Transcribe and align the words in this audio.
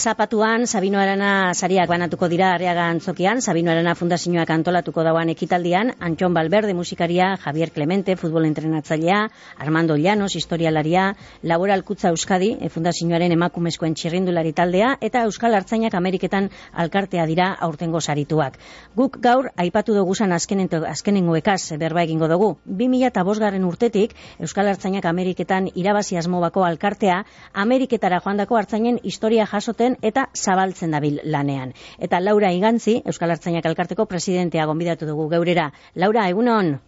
zapatuan 0.00 0.66
Sabino 0.66 0.98
Arana 0.98 1.52
sariak 1.52 1.88
banatuko 1.88 2.28
dira 2.28 2.54
areaga 2.54 2.86
antzokian, 2.88 3.42
Sabino 3.44 3.70
Arana 3.70 3.92
fundazioak 3.94 4.48
antolatuko 4.50 5.02
dauan 5.04 5.28
ekitaldian, 5.28 5.92
Antxon 6.00 6.32
Balberde 6.32 6.72
musikaria, 6.74 7.36
Javier 7.36 7.70
Clemente, 7.70 8.16
futbol 8.16 8.46
entrenatzailea, 8.48 9.28
Armando 9.58 9.96
Llanos, 9.96 10.36
historialaria, 10.36 11.16
Laboral 11.42 11.84
Kutza 11.84 12.08
Euskadi, 12.08 12.56
e, 12.60 12.70
fundazioaren 12.70 13.32
emakumezkoen 13.32 13.94
txirrindulari 13.94 14.54
taldea, 14.56 14.94
eta 15.00 15.24
Euskal 15.28 15.54
Artzainak 15.54 15.94
Ameriketan 15.94 16.48
alkartea 16.72 17.26
dira 17.26 17.50
aurtengo 17.60 18.00
sarituak. 18.00 18.56
Guk 18.96 19.20
gaur, 19.20 19.50
aipatu 19.56 19.94
dugusan 19.94 20.32
azkenengo, 20.32 20.80
azkenengo 20.88 21.36
ekaz 21.36 21.76
berba 21.76 22.06
egingo 22.08 22.28
dugu. 22.28 22.54
2005 22.64 23.68
urtetik, 23.68 24.16
Euskal 24.38 24.72
Artzainak 24.72 25.04
Ameriketan 25.04 25.68
irabazi 25.74 26.16
asmobako 26.16 26.64
alkartea, 26.64 27.24
Ameriketara 27.52 28.22
joandako 28.24 28.56
artzainen 28.56 29.00
historia 29.04 29.44
jasoten 29.44 29.89
eta 30.02 30.28
zabaltzen 30.34 30.90
dabil 30.94 31.20
lanean. 31.24 31.72
Eta 31.98 32.20
Laura 32.20 32.52
Igantzi, 32.52 33.00
Euskal 33.06 33.30
Artzainak 33.34 33.66
Elkarteko 33.66 34.06
presidentea 34.06 34.66
gonbidatu 34.66 35.08
dugu 35.08 35.28
geurera. 35.32 35.70
Laura, 35.94 36.28
egunon? 36.28 36.78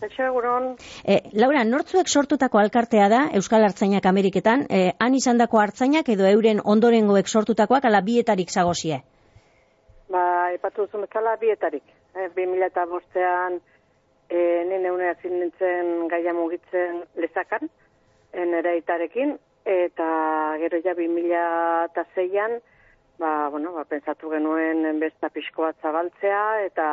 egunon. 0.00 0.76
E, 1.04 1.20
Laura, 1.32 1.64
nortzuek 1.64 2.08
sortutako 2.08 2.58
alkartea 2.58 3.08
da 3.08 3.20
Euskal 3.34 3.64
Artzainak 3.64 4.06
Ameriketan, 4.06 4.66
e, 4.70 4.92
han 4.98 5.14
izandako 5.14 5.60
artzainak 5.60 6.08
edo 6.08 6.26
euren 6.26 6.60
ondorengoek 6.64 7.28
sortutakoak 7.28 7.84
ala 7.84 8.00
bietarik 8.00 8.50
zagozie? 8.50 9.02
Ba, 10.10 10.52
ipatu 10.54 10.86
duzu 10.86 11.04
bezala 11.04 11.36
bietarik. 11.36 11.84
E, 12.14 12.28
2000 12.36 12.66
eta 12.66 12.86
bostean 12.86 13.60
e, 14.30 14.64
nene 14.70 14.90
unea 14.90 15.14
nintzen 15.24 16.08
gaia 16.08 16.32
mugitzen 16.32 17.04
lezakan, 17.16 17.68
nera 18.32 18.74
itarekin, 18.78 19.38
eta 19.64 20.56
gero 20.58 20.80
ja 20.84 20.94
2006an 20.94 22.60
ba, 23.18 23.48
bueno, 23.48 23.72
ba, 23.72 23.84
pensatu 23.84 24.30
genuen 24.32 24.98
besta 24.98 25.28
pixko 25.28 25.68
bat 25.68 25.76
zabaltzea 25.82 26.64
eta 26.64 26.86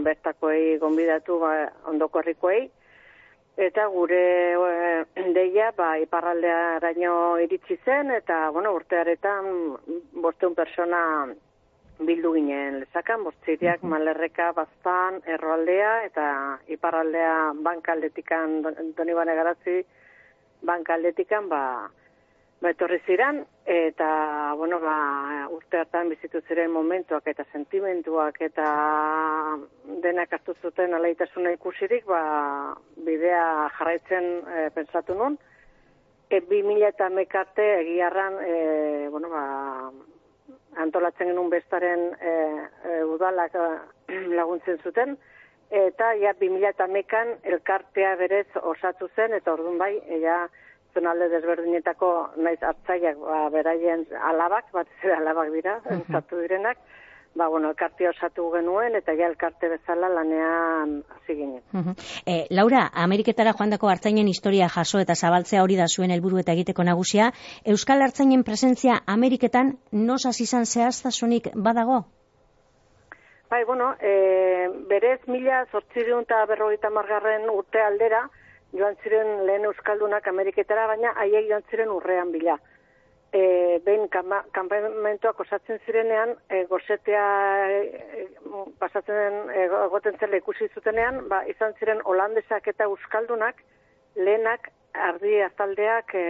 bertakoei 0.00 0.78
gonbidatu 0.80 1.38
ba, 1.38 1.52
ondoko 1.92 2.22
herrikoei 2.22 2.70
eta 3.56 3.86
gure 3.92 4.22
e, 4.56 5.24
deia 5.36 5.70
ba, 5.76 5.94
iparraldea 6.00 6.76
araño 6.76 7.38
iritsi 7.44 7.76
zen 7.84 8.10
eta 8.10 8.48
bueno, 8.50 8.72
urtearetan 8.74 9.50
bosteun 10.24 10.54
persona 10.54 11.02
bildu 12.00 12.32
ginen 12.34 12.80
lezakan, 12.80 13.22
bostziriak 13.28 13.84
malerreka 13.86 14.50
baztan 14.56 15.20
erroaldea 15.36 15.92
eta 16.08 16.24
iparraldea 16.74 17.36
bankaldetikan 17.62 18.62
donibane 18.96 19.36
garazi 19.36 19.76
bankaldetikan 20.64 21.48
ba, 21.52 21.62
ba, 22.60 22.70
etorri 22.70 22.98
ziren, 23.06 23.42
eta, 23.66 24.54
bueno, 24.56 24.78
ba, 24.80 25.48
urte 25.52 25.80
hartan 25.80 26.10
bizitu 26.12 26.40
ziren 26.48 26.72
momentuak 26.72 27.26
eta 27.32 27.44
sentimentuak 27.52 28.40
eta 28.46 28.66
denak 30.04 30.32
hartu 30.32 30.54
zuten 30.62 30.94
alaitasuna 30.94 31.54
ikusirik, 31.56 32.06
ba, 32.06 32.22
bidea 33.06 33.44
jarraitzen 33.78 34.30
e, 34.44 34.68
pensatu 34.74 35.16
nun. 35.18 35.38
E, 36.30 36.40
bi 36.40 36.62
mila 36.66 36.90
eta 36.92 37.10
mekarte 37.12 37.68
egiarran, 37.82 38.40
e, 38.40 38.56
bueno, 39.12 39.30
ba, 39.32 39.44
antolatzen 40.82 41.30
genuen 41.30 41.52
bestaren 41.52 42.10
e, 42.18 42.34
e, 42.90 42.98
udalak 43.06 43.56
laguntzen 44.38 44.80
zuten, 44.82 45.16
eta 45.74 46.12
ja 46.20 46.34
bi 46.38 46.50
mila 46.52 46.70
eta 46.74 46.86
mekan 46.86 47.36
elkartea 47.42 48.14
berez 48.20 48.46
osatu 48.60 49.08
zen, 49.16 49.32
eta 49.34 49.52
orduan 49.54 49.78
bai, 49.78 49.96
ea, 50.18 50.44
zonalde 50.94 51.28
desberdinetako 51.32 52.10
naiz 52.36 52.60
hartzaiak 52.62 53.18
ba, 53.18 53.48
beraien 53.54 54.06
alabak, 54.30 54.70
bat 54.72 54.90
zer 55.00 55.16
alabak 55.18 55.50
dira, 55.52 55.80
uh 55.90 56.22
direnak, 56.30 56.78
ba, 57.34 57.48
bueno, 57.48 57.70
elkarte 57.70 58.08
osatu 58.08 58.50
genuen, 58.52 58.94
eta 58.94 59.14
ja 59.18 59.26
elkarte 59.26 59.68
bezala 59.68 60.08
lanean 60.08 61.02
hasi 61.16 61.34
ginen. 61.34 61.62
e, 62.26 62.46
Laura, 62.50 62.90
Ameriketara 62.94 63.52
joandako 63.58 63.88
hartzainen 63.88 64.28
historia 64.28 64.68
jaso 64.68 65.00
eta 65.00 65.14
zabaltzea 65.14 65.62
hori 65.62 65.76
da 65.76 65.88
zuen 65.88 66.10
helburu 66.10 66.38
eta 66.38 66.52
egiteko 66.52 66.84
nagusia, 66.84 67.32
Euskal 67.64 68.02
hartzainen 68.02 68.44
presentzia 68.44 69.00
Ameriketan 69.06 69.78
nosaz 69.92 70.40
izan 70.40 70.66
zehaztasunik 70.66 71.50
badago? 71.54 72.04
Bai, 73.50 73.64
bueno, 73.64 73.94
e, 74.00 74.68
berez 74.88 75.20
mila 75.26 75.64
sortzireun 75.70 76.22
eta 76.22 76.44
berrogeita 76.46 76.90
margarren 76.90 77.50
urte 77.50 77.82
aldera, 77.82 78.28
joan 78.78 78.96
ziren 79.02 79.46
lehen 79.46 79.66
euskaldunak 79.70 80.26
Ameriketara, 80.28 80.86
baina 80.90 81.12
haiek 81.22 81.48
joan 81.50 81.66
ziren 81.70 81.92
urrean 81.94 82.32
bila. 82.34 82.58
E, 83.34 83.80
behin 83.82 84.06
kanpamentoak 84.54 85.40
osatzen 85.42 85.80
zirenean, 85.86 86.36
e, 86.50 86.64
gozetea 86.70 87.24
e, 87.66 88.26
pasatzen 88.78 89.40
e, 89.50 89.64
egoten 89.66 90.20
zela 90.20 90.38
ikusi 90.38 90.68
zutenean, 90.74 91.24
ba, 91.30 91.42
izan 91.50 91.74
ziren 91.80 92.02
holandesak 92.04 92.68
eta 92.70 92.86
euskaldunak 92.90 93.58
lehenak 94.14 94.70
ardi 94.94 95.40
azaldeak 95.42 96.14
e, 96.14 96.24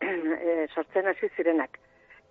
e, 0.08 0.66
sortzen 0.74 1.12
hasi 1.12 1.28
zirenak. 1.36 1.76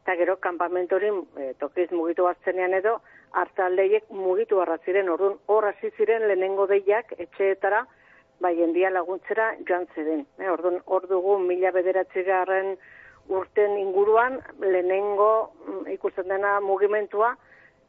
Eta 0.02 0.16
gero 0.18 0.40
kanpamentu 0.42 0.98
hori 0.98 1.14
e, 1.14 1.54
tokiz 1.62 1.92
mugitu 1.94 2.26
batzenean 2.26 2.74
edo, 2.74 2.98
hartaldeiek 3.38 4.10
mugitu 4.10 4.58
barra 4.58 4.80
ziren, 4.86 5.10
orduan 5.14 5.38
hor 5.46 5.70
hasi 5.70 5.94
ziren 5.98 6.26
lehenengo 6.26 6.66
deiak 6.72 7.14
etxeetara, 7.18 7.86
bai 8.40 8.56
endia 8.64 8.90
laguntzera 8.90 9.52
joan 9.68 9.88
zeden. 9.96 10.26
E, 10.40 10.50
orduan, 10.50 10.80
hor 10.86 11.08
dugu 11.08 11.38
mila 11.44 11.72
bederatzi 11.76 12.24
garren 12.28 12.76
urten 13.30 13.78
inguruan, 13.78 14.40
lehenengo 14.60 15.52
mm, 15.68 15.88
ikusten 15.96 16.32
dena 16.32 16.60
mugimentua 16.62 17.36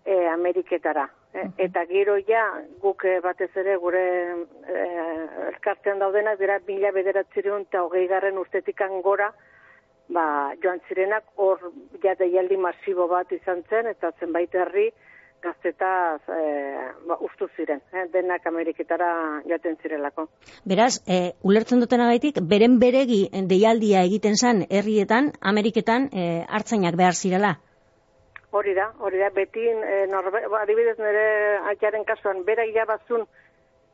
e, 0.05 0.27
Ameriketara. 0.28 1.09
E, 1.33 1.47
eta 1.66 1.84
gero 1.87 2.16
ja, 2.27 2.44
guk 2.83 3.06
batez 3.22 3.50
ere 3.62 3.77
gure 3.77 4.03
e, 4.66 4.81
elkartean 5.53 6.03
daudenak, 6.03 6.39
dira 6.39 6.59
mila 6.66 6.91
bederatzi 6.93 7.47
eta 7.47 7.84
hogei 7.87 8.06
garren 8.09 8.39
urtetikan 8.39 9.00
gora, 9.03 9.33
ba, 10.09 10.55
joan 10.62 10.81
zirenak, 10.89 11.25
hor 11.37 11.71
ja 12.03 12.15
deialdi 12.19 12.56
masibo 12.56 13.06
bat 13.09 13.33
izan 13.33 13.62
zen, 13.71 13.87
eta 13.87 14.12
zenbait 14.19 14.55
herri, 14.55 14.91
gaztetaz 15.43 16.21
e, 16.28 16.43
ba, 17.09 17.17
ustu 17.21 17.49
ziren, 17.56 17.81
eh, 17.93 18.06
denak 18.12 18.47
Ameriketara 18.47 19.11
jaten 19.49 19.77
zirelako. 19.83 20.27
Beraz, 20.65 21.01
e, 21.06 21.33
ulertzen 21.43 21.81
duten 21.81 22.01
agaitik, 22.05 22.41
beren 22.53 22.78
beregi 22.83 23.23
deialdia 23.53 24.05
egiten 24.09 24.37
zan 24.37 24.65
herrietan, 24.71 25.33
Ameriketan 25.41 26.11
e, 26.12 26.27
hartzainak 26.49 26.99
behar 27.01 27.15
zirela? 27.15 27.56
Hori 28.51 28.75
da, 28.75 28.91
hori 28.99 29.23
da, 29.23 29.31
beti, 29.31 29.65
e, 29.69 30.05
norbe, 30.11 30.43
ba, 30.51 30.65
adibidez 30.65 30.99
nire 30.99 31.27
aitzaren 31.72 32.05
kasuan, 32.05 32.45
bera 32.45 32.67
irabazun 32.67 33.27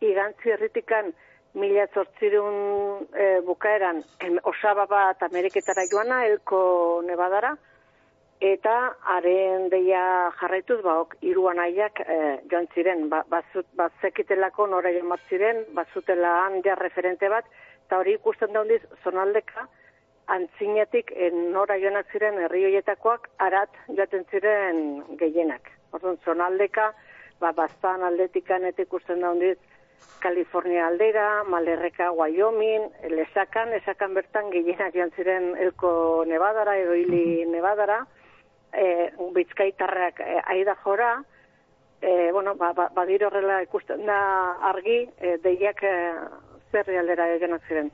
igantzi 0.01 0.53
herritikan 0.53 1.13
mila 1.57 1.87
zortzirun 1.95 3.07
e, 3.17 3.28
bukaeran 3.47 4.03
osaba 4.45 4.87
bat 4.91 5.23
Ameriketara 5.28 5.87
joana, 5.93 6.25
elko 6.28 7.03
nebadara, 7.07 7.55
eta 8.41 8.94
haren 9.02 9.70
deia 9.72 10.30
jarraituz 10.41 10.82
ba 10.82 11.00
ok 11.00 11.16
hiruan 11.22 11.58
aiak 11.58 12.00
e, 12.00 12.41
joan 12.50 12.66
ziren. 12.74 13.08
Ba 13.08 13.24
bazut 13.28 13.66
bazekitelako 13.76 14.66
nora 14.66 14.92
joan 14.92 15.19
ziren 15.28 15.64
bazutela 15.74 16.44
han 16.44 16.62
ja 16.64 16.74
referente 16.74 17.28
bat 17.28 17.44
eta 17.86 17.98
hori 17.98 18.14
ikusten 18.14 18.52
da 18.52 18.60
hondiz 18.60 18.82
zonaldeka 19.04 19.69
antzinetik 20.26 21.12
e, 21.12 21.30
nora 21.30 21.78
joan 21.78 22.02
ziren 22.12 22.38
herri 22.38 22.64
hoietakoak 22.64 23.28
arat 23.38 23.70
joaten 23.88 24.24
ziren 24.30 25.03
gehienak. 25.16 25.70
Orduan 25.92 26.18
zonaldeka 26.24 26.92
ba 27.41 27.53
baztan 27.53 28.03
aldetikan 28.03 28.64
eta 28.64 28.82
ikusten 28.82 29.20
da 29.20 29.30
hondiz 29.30 29.56
California 30.20 30.86
aldera, 30.86 31.44
Malerreka, 31.44 32.10
Wyoming, 32.12 32.91
Lesakan, 33.08 33.72
Esakan 33.72 34.14
bertan 34.14 34.50
gehienak 34.50 34.94
joan 34.94 35.12
ziren 35.16 35.54
Elko 35.56 36.24
Nevadara 36.27 36.77
edo 36.77 36.94
Ili 36.94 37.47
Nevadara, 37.47 38.04
e, 38.72 39.10
bizkaitarrak 39.34 40.21
e, 40.21 40.41
aida 40.57 40.77
jora, 40.84 41.22
e, 42.01 42.33
bueno, 42.33 42.54
ba, 42.54 42.72
ba, 42.72 42.91
badiro 42.95 43.28
horrela 43.28 43.63
ikusten 43.63 44.07
da 44.07 44.18
argi, 44.71 45.04
e, 45.18 45.36
deiak 45.42 45.83
e, 45.83 45.95
zerri 46.72 46.98
aldera 46.98 47.27
egenak 47.34 47.63
ziren. 47.68 47.91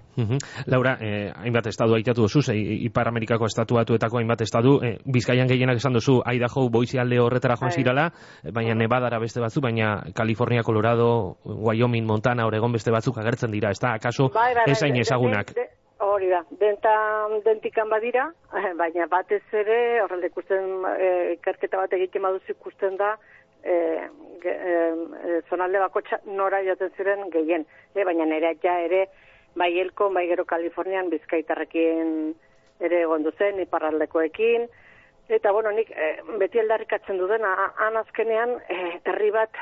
Laura, 0.67 0.97
eh, 1.01 1.33
hainbat 1.45 1.69
estadu 1.71 1.95
aitatu 1.97 2.27
duzu, 2.27 2.43
zei, 2.43 2.59
Ipar 2.87 3.09
Amerikako 3.09 3.47
estatu 3.47 3.77
batuetako 3.79 4.19
hainbat 4.21 4.45
estadu, 4.47 4.79
eh, 4.83 4.97
bizkaian 5.05 5.49
gehienak 5.49 5.81
esan 5.81 5.99
duzu, 5.99 6.21
Idaho 6.33 6.69
boizi 6.71 6.99
alde 6.99 7.21
horretara 7.21 7.57
joan 7.61 7.71
bai. 7.71 7.77
zirala, 7.77 8.09
baina 8.53 8.75
Nevadara 8.75 9.19
beste 9.19 9.41
batzu, 9.41 9.61
baina 9.61 10.03
California, 10.15 10.63
Colorado, 10.63 11.37
Wyoming, 11.45 12.07
Montana, 12.07 12.47
Oregon 12.47 12.73
beste 12.73 12.91
batzuk 12.91 13.19
agertzen 13.19 13.51
dira, 13.51 13.71
ez 13.71 13.81
da, 13.81 13.95
akaso, 13.95 14.31
bai, 14.31 14.55
bai, 14.55 14.65
bai 14.67 14.73
esain 14.73 14.97
ezagunak. 14.97 15.55
De, 15.55 15.61
de, 15.61 15.69
Hori 16.03 16.29
da, 16.33 16.41
dentan 16.59 17.37
dentikan 17.45 17.91
badira, 17.93 18.25
baina 18.81 19.07
batez 19.11 19.43
ere, 19.55 19.77
horrela 20.03 20.27
ikusten, 20.27 20.65
e, 20.99 21.11
ikerketa 21.37 21.79
bat 21.79 21.93
egiten 21.95 22.25
baduz 22.27 22.43
ikusten 22.51 22.97
da, 22.99 23.13
e, 23.63 23.75
e, 24.43 24.55
e, 24.55 25.37
zonalde 25.49 25.79
bako 25.85 26.03
nora 26.27 26.59
joten 26.67 26.91
ziren 26.97 27.31
gehien. 27.31 27.67
E, 27.95 28.03
baina 28.09 28.27
nire 28.27 28.57
ja 28.65 28.81
ere, 28.83 29.05
bai 29.55 29.71
elko, 29.79 30.09
bai 30.11 30.27
gero 30.27 30.45
Kalifornian, 30.45 31.11
bizkaitarrekin 31.13 32.33
ere 32.83 33.05
gondu 33.07 33.31
zen, 33.39 33.63
iparraldekoekin, 33.63 34.71
Eta, 35.33 35.53
bueno, 35.55 35.71
nik 35.71 35.89
e, 35.95 36.07
beti 36.41 36.59
aldarrikatzen 36.61 37.17
duden, 37.17 37.45
han 37.47 37.95
azkenean, 37.97 38.57
e, 38.69 38.79
herri 39.07 39.31
bat 39.33 39.55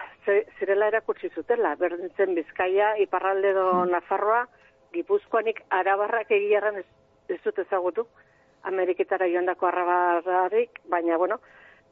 zirela 0.58 0.88
erakutsi 0.88 1.28
zutela, 1.36 1.74
berdintzen 1.78 2.32
Bizkaia, 2.34 2.94
Iparralde 3.04 3.52
do 3.54 3.66
mm. 3.74 3.90
Nafarroa, 3.92 4.40
Gipuzkoanik 4.92 5.62
arabarrak 5.70 6.30
egiarran 6.30 6.80
ez, 6.82 6.86
ez 7.28 7.40
dut 7.44 7.58
ezagutu, 7.58 8.06
Ameriketara 8.62 9.28
joan 9.30 9.46
dako 9.48 9.66
arabarrarik, 9.70 10.80
baina, 10.92 11.16
bueno, 11.18 11.38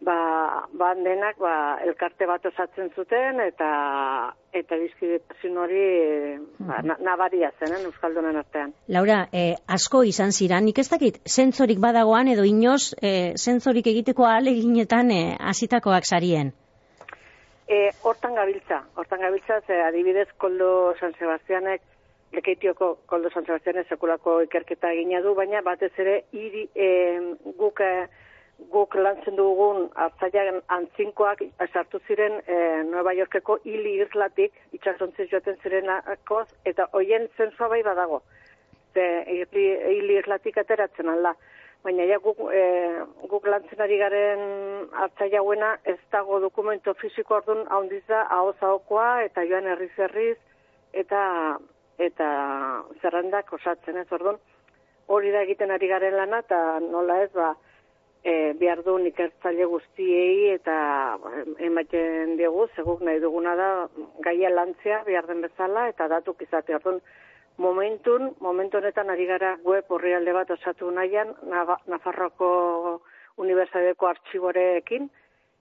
ba, 0.01 0.69
ba 0.73 0.93
denak 0.95 1.39
ba, 1.43 1.79
elkarte 1.85 2.27
bat 2.27 2.45
osatzen 2.47 2.91
zuten 2.95 3.41
eta 3.43 3.71
eta 4.55 4.79
bizkidetazun 4.81 5.59
hori 5.59 5.83
ba, 6.59 6.83
na, 6.83 6.97
nabaria 7.03 7.51
zen, 7.59 7.75
eh, 7.75 7.83
Euskaldunen 7.89 8.37
artean. 8.37 8.73
Laura, 8.95 9.25
eh, 9.33 9.55
asko 9.67 10.05
izan 10.05 10.33
ziran, 10.33 10.65
nik 10.65 10.79
ez 10.79 10.89
dakit, 10.91 11.21
zentzorik 11.27 11.81
badagoan 11.83 12.29
edo 12.35 12.45
inoz, 12.45 12.95
eh, 13.03 13.35
zentzorik 13.37 13.87
egiteko 13.87 14.27
ale 14.27 14.55
eginetan 14.55 15.11
eh, 15.11 15.37
azitakoak 15.41 16.07
sarien? 16.07 16.53
Eh, 17.69 17.91
hortan 18.03 18.35
gabiltza, 18.35 18.83
hortan 18.97 19.21
gabiltza, 19.21 19.61
ze 19.67 19.83
adibidez 19.83 20.29
Koldo 20.39 20.95
San 21.01 21.13
Sebastianek, 21.19 21.83
lekeitioko 22.33 22.99
Koldo 23.07 23.31
San 23.31 23.47
Sebastianek 23.47 23.89
sekulako 23.89 24.41
ikerketa 24.47 24.93
egina 24.93 25.21
du, 25.25 25.35
baina 25.35 25.63
batez 25.63 25.93
ere, 25.99 26.23
iri, 26.33 26.69
eh, 26.75 27.21
guk... 27.59 27.81
Eh, 27.81 28.09
guk 28.73 28.95
lantzen 28.99 29.37
dugun 29.39 29.87
hartzaian 29.95 30.61
antzinkoak 30.75 31.45
sartu 31.73 32.01
ziren 32.07 32.41
e, 32.47 32.57
Nueva 32.89 33.13
Yorkeko 33.15 33.59
hili 33.65 33.95
irlatik 34.03 34.57
itxasontzez 34.75 35.29
joaten 35.31 35.57
zirenakoz 35.63 36.47
eta 36.67 36.89
hoien 36.93 37.29
zentzua 37.37 37.69
bai 37.69 37.83
badago. 37.87 38.23
Ze 38.95 39.07
hili 39.31 40.19
irlatik 40.19 40.59
ateratzen 40.59 41.09
alda. 41.09 41.35
Baina 41.87 42.05
ja 42.11 42.19
guk, 42.19 42.41
e, 42.51 42.65
guk 43.31 43.47
lantzen 43.47 43.81
ari 43.81 43.99
garen 43.99 44.43
hartzaia 44.93 45.39
hauena 45.39 45.77
ez 45.85 45.99
dago 46.11 46.41
dokumento 46.41 46.95
fisiko 46.99 47.39
orduan 47.39 47.65
haundiz 47.71 48.03
da 48.09 48.27
hau 48.27 48.53
eta 49.25 49.45
joan 49.45 49.67
herriz 49.67 49.93
herriz 49.97 50.37
eta 50.93 51.59
eta 51.99 52.29
zerrendak 53.03 53.53
osatzen 53.53 53.97
ez 53.97 54.07
orduan. 54.13 54.39
Hori 55.09 55.31
da 55.35 55.43
egiten 55.43 55.71
ari 55.71 55.89
garen 55.89 56.17
lana 56.17 56.43
eta 56.45 56.59
nola 56.85 57.23
ez 57.25 57.31
ba, 57.33 57.55
e, 58.23 58.53
behar 58.61 58.83
du 58.87 58.97
ikertzaile 59.11 59.67
guztiei 59.71 60.51
eta 60.55 60.77
ematen 61.59 62.37
diegu, 62.41 62.67
seguk 62.77 63.03
nahi 63.03 63.21
duguna 63.21 63.55
da 63.57 63.71
gaia 64.25 64.51
lantzea 64.51 65.03
behar 65.07 65.27
den 65.27 65.41
bezala 65.47 65.89
eta 65.89 66.09
datuk 66.09 66.43
izate. 66.43 66.77
Orduan, 66.77 67.01
momentun, 67.59 68.35
momentu 68.41 68.79
honetan 68.79 69.11
ari 69.11 69.27
gara 69.27 69.57
web 69.65 69.91
horrialde 69.91 70.33
bat 70.33 70.51
osatu 70.51 70.91
nahian, 70.91 71.35
Nafarroko 71.87 73.01
Unibertsitateko 73.39 74.07
artxiboreekin, 74.07 75.09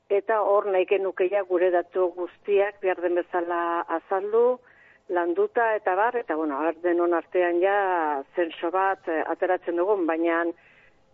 eta 0.09 0.41
hor 0.41 0.65
nahi 0.71 0.85
genukeia 0.89 1.43
gure 1.49 1.69
datu 1.71 2.07
guztiak 2.15 2.79
behar 2.81 3.01
den 3.01 3.17
bezala 3.19 3.59
azaldu, 3.99 4.59
landuta 5.09 5.75
eta 5.75 5.95
bar, 5.95 6.15
eta 6.19 6.35
bueno, 6.35 6.59
denon 6.83 7.13
artean 7.13 7.61
ja 7.61 8.23
zenso 8.35 8.71
bat 8.71 9.07
eh, 9.07 9.23
ateratzen 9.27 9.79
dugun, 9.79 10.05
baina 10.07 10.43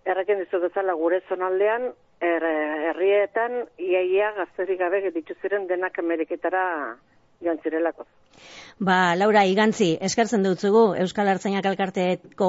erraken 0.05 0.43
dizu 0.43 0.59
bezala 0.63 0.95
gure 0.99 1.21
zonaldean, 1.29 1.91
er, 2.23 2.45
herrietan, 2.89 3.63
iaia 3.77 4.31
gazterik 4.37 4.79
gabe 4.79 5.03
dituziren 5.11 5.67
denak 5.67 5.99
Ameriketara 5.99 6.63
joan 7.43 7.59
zirelako. 7.63 8.07
Ba, 8.83 9.15
Laura, 9.15 9.45
igantzi, 9.45 9.93
eskartzen 10.01 10.43
dutzugu 10.43 10.81
Euskal 10.99 11.29
Artzainak 11.31 11.65
Alkarteko 11.69 12.47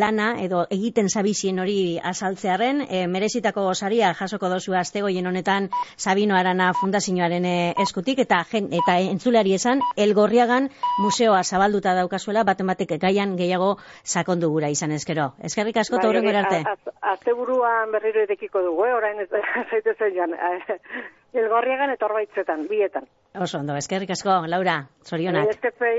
lana 0.00 0.32
edo 0.42 0.64
egiten 0.72 1.08
zabizien 1.08 1.60
hori 1.62 1.98
azaltzearen, 2.10 2.80
e, 2.88 3.02
merezitako 3.06 3.68
saria 3.74 4.14
jasoko 4.18 4.48
dozu 4.48 4.74
astegoien 4.74 5.26
honetan 5.26 5.68
Sabino 5.96 6.34
Arana 6.36 6.72
Fundazioaren 6.80 7.44
eh, 7.44 7.74
eskutik 7.84 8.24
eta 8.24 8.40
jen, 8.50 8.70
eta 8.72 8.96
entzulari 8.98 9.52
esan 9.54 9.84
Elgorriagan 9.96 10.70
museoa 11.04 11.44
zabalduta 11.44 11.94
daukazuela 11.94 12.42
baten 12.44 12.66
batek 12.66 12.96
gaian 13.02 13.36
gehiago 13.36 13.76
sakondu 14.02 14.50
gura 14.50 14.72
izan 14.72 14.96
eskero. 14.96 15.34
Eskerrik 15.38 15.76
asko 15.76 16.00
ba, 16.02 16.08
arte. 16.40 16.62
Asteburuan 17.14 17.92
berriro 17.92 18.24
edekiko 18.24 18.62
dugu, 18.62 18.86
eh? 18.86 18.94
orain 18.94 19.20
ez 19.20 19.28
zaitezen 19.70 20.14
joan. 20.16 20.34
Elgorriagan 21.36 21.92
etorbaitzetan, 21.92 22.66
bietan. 22.70 23.06
Oso 23.36 23.58
ondo, 23.60 23.76
eskerrik 23.76 24.10
asko, 24.14 24.38
Laura, 24.48 24.78
zorionak. 25.04 25.50
Eskerrik 25.52 25.74
asko, 25.74 25.90